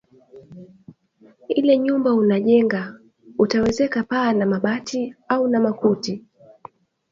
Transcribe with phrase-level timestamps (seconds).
[1.57, 2.99] Ile nyumba unajenga,
[3.39, 6.25] utawezeka paa na mabati au na makuti?